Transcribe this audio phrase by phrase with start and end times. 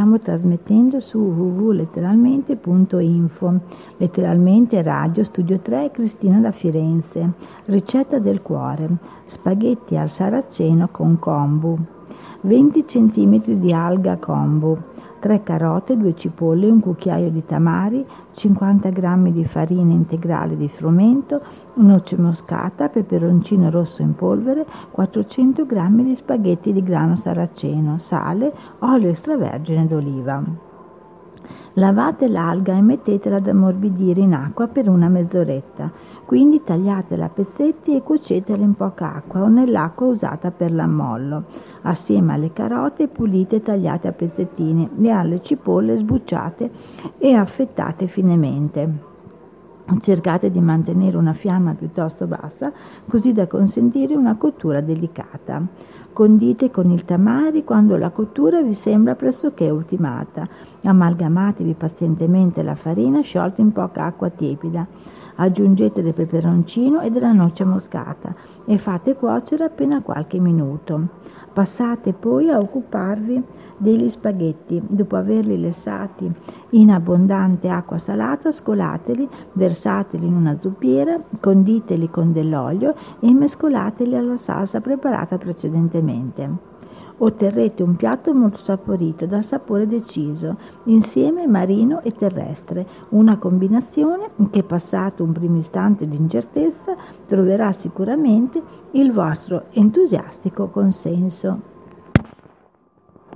[0.00, 3.60] stiamo trasmettendo su www.letteralmente.info,
[3.98, 7.32] letteralmente Radio Studio 3 Cristina da Firenze.
[7.66, 8.88] Ricetta del cuore,
[9.26, 11.78] spaghetti al saraceno con kombu,
[12.42, 14.78] 20 cm di alga kombu,
[15.20, 21.42] 3 carote, 2 cipolle, un cucchiaio di tamari, 50 g di farina integrale di frumento,
[21.74, 29.10] noce moscata, peperoncino rosso in polvere, 400 g di spaghetti di grano saraceno, sale, olio
[29.10, 30.69] extravergine d'oliva.
[31.74, 35.92] Lavate l'alga e mettetela ad ammorbidire in acqua per una mezz'oretta,
[36.24, 41.44] quindi tagliatela a pezzetti e cuocetela in poca acqua o nell'acqua usata per l'ammollo,
[41.82, 46.70] assieme alle carote pulite e tagliate a pezzettini e alle cipolle sbucciate
[47.18, 49.09] e affettate finemente.
[49.98, 52.72] Cercate di mantenere una fiamma piuttosto bassa
[53.08, 55.62] così da consentire una cottura delicata.
[56.12, 60.48] Condite con il tamari quando la cottura vi sembra pressoché ultimata.
[60.82, 64.86] Amalgamatevi pazientemente la farina sciolta in poca acqua tiepida.
[65.36, 68.34] Aggiungete del peperoncino e della noce moscata
[68.64, 71.08] e fate cuocere appena qualche minuto.
[71.52, 73.42] Passate poi a occuparvi
[73.76, 74.80] degli spaghetti.
[74.86, 76.30] Dopo averli lessati
[76.70, 84.36] in abbondante acqua salata, scolateli, versateli in una zuppiera, conditeli con dell'olio e mescolateli alla
[84.36, 86.78] salsa preparata precedentemente
[87.22, 94.62] otterrete un piatto molto saporito, dal sapore deciso, insieme marino e terrestre, una combinazione che
[94.62, 96.96] passato un primo istante di incertezza
[97.26, 98.62] troverà sicuramente
[98.92, 101.78] il vostro entusiastico consenso.